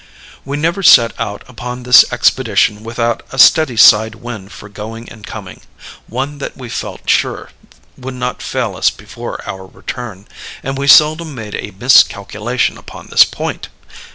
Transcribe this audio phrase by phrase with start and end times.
[0.43, 5.27] "We never set out upon this expedition without a steady side wind for going and
[5.27, 5.61] coming
[6.07, 7.51] one that we felt sure
[7.95, 10.27] would not fail us before our return;
[10.63, 13.67] and we seldom made a miscalculation upon this point.